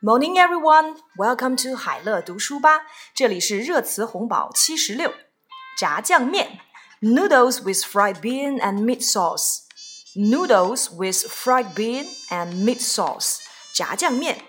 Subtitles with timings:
[0.00, 0.94] Morning, everyone.
[1.16, 2.82] Welcome to 海乐读书吧。
[3.16, 5.12] 这里是热词红宝七十六，
[5.76, 6.60] 炸酱面
[7.00, 9.62] ，noodles with fried bean and meat sauce.
[10.14, 13.38] Noodles with fried bean and meat sauce.
[13.74, 14.40] 炸酱面。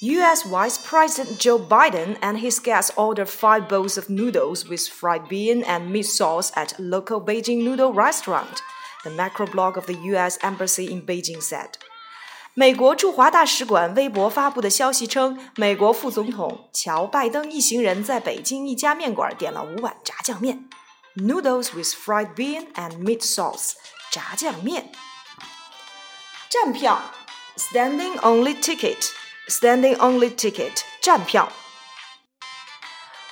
[0.00, 0.42] U.S.
[0.42, 5.62] Vice President Joe Biden and his guests ordered five bowls of noodles with fried bean
[5.62, 8.60] and meat sauce at local Beijing noodle restaurant.
[9.04, 10.36] The microblog of the U.S.
[10.42, 11.78] Embassy in Beijing said.
[12.56, 20.68] 美国驻华大使馆微博发布的消息称，美国副总统乔·拜登一行人在北京一家面馆点了五碗炸酱面
[21.16, 23.72] ，noodles with fried bean and meat sauce，
[24.12, 24.92] 炸酱面。
[26.48, 27.02] 站票
[27.56, 31.50] ，standing only ticket，standing only ticket，站票。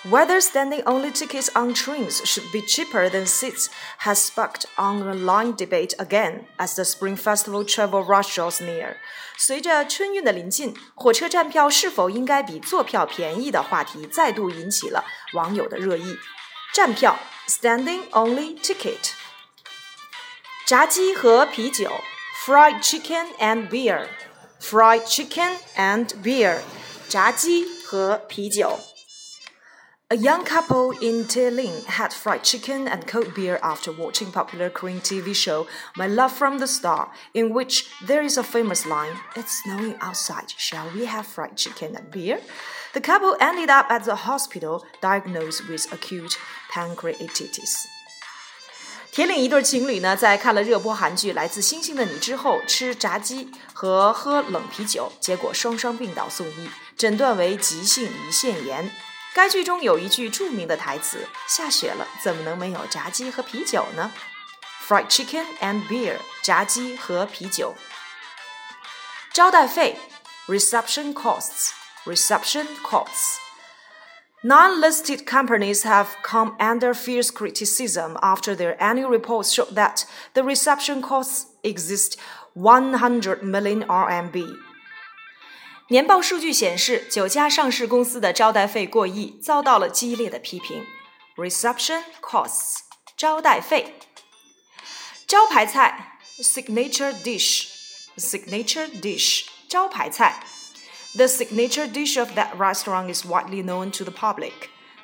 [0.04, 3.70] Whether standing only tickets on trains should be cheaper than seats
[4.00, 8.96] has sparked online debate again as the Spring Festival travel rush draws near.
[9.38, 16.18] 随着春运的临近，火车站票是否应该比坐票便宜的话题再度引起了网友的热议。
[16.74, 19.12] 站票 （standing only ticket），
[20.66, 21.91] 炸鸡和啤酒
[22.46, 26.60] （fried chicken and beer），fried chicken and beer，
[27.10, 28.80] 炸鸡和啤酒。
[30.13, 35.01] a young couple in Tieling had fried chicken and cold beer after watching popular Korean
[35.01, 39.63] TV show My Love from the Star, in which there is a famous line, It's
[39.63, 42.40] snowing outside, shall we have fried chicken and beer?
[42.93, 46.37] The couple ended up at the hospital diagnosed with acute
[46.71, 47.87] pancreatitis.
[49.13, 56.68] 铁岭一对情侣呢，在看了热播韩剧《来自星星的你》之后，吃炸鸡和喝冷啤酒，结果双双病倒送医，
[56.99, 58.90] 诊断为急性胰腺炎。
[59.34, 64.12] 该剧中有一句着名的台词：“下雪了，怎么能没有炸鸡和啤酒呢？”
[64.88, 67.75] Fried chicken and beer，炸鸡和啤酒。
[69.34, 70.00] 招待费，
[70.47, 80.44] reception costs，reception costs。Non-listed companies have come under fierce criticism after their annual reports showed that the
[80.44, 82.18] reception costs exist
[82.53, 84.56] 100 million RMB.
[85.88, 90.87] 年报数据显示，九家上市公司的招待费过亿，遭到了激烈的批评。
[91.37, 92.78] Reception costs，
[93.16, 93.98] 招待费。
[95.26, 100.44] 招牌菜，signature dish，signature dish，招牌菜。
[101.15, 104.53] The signature dish of that restaurant is widely known to the public。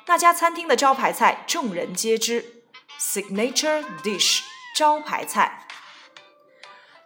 [0.07, 2.63] 那家餐厅的招牌菜众人皆知。
[2.99, 4.39] Signature dish，
[4.75, 5.67] 招牌菜。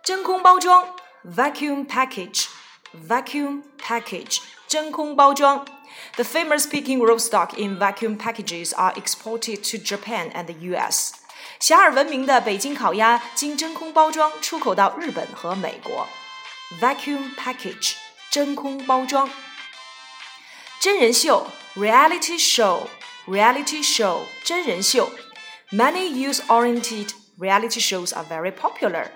[0.03, 0.95] 真空包装
[1.25, 2.45] ，vacuum package。
[2.93, 5.66] vacuum package 真空包装。
[6.16, 11.12] The famous Peking roaststock in vacuum packages are exported to Japan and the U.S.
[11.61, 16.06] 遐迩闻名的北京烤鸭经真空包装出口到日本和美国。
[16.81, 17.94] Vacuum package
[18.31, 19.28] 真空包装。
[20.81, 22.87] 真人秀 reality show
[23.27, 25.11] reality show 真人秀。
[25.71, 29.11] Many youth-oriented reality shows are very popular.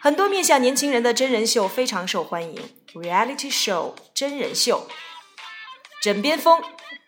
[0.00, 4.88] 很多面向年轻人的真人秀非常受欢迎，reality show 真人秀。
[6.02, 6.62] 枕边风，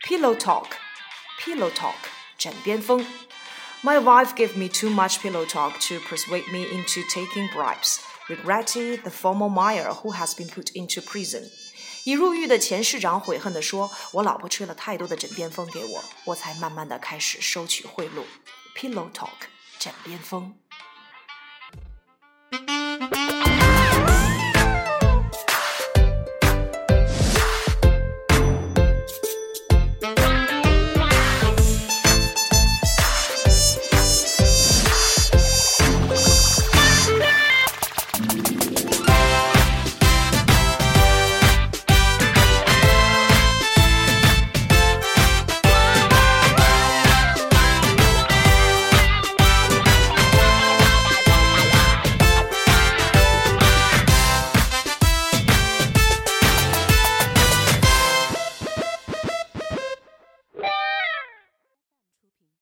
[0.07, 1.95] pillow talk，pillow talk
[2.37, 3.07] 枕边风。
[3.83, 7.99] My wife gave me too much pillow talk to persuade me into taking bribes.
[8.29, 11.49] Regretted the former mayor who has been put into prison.
[12.05, 18.25] 已入狱的前市长悔恨地说：“我老婆吹了太多的枕边风给我，我才慢慢的开始收取贿赂。”
[18.77, 19.47] Pillow talk
[19.79, 20.59] 枕边风。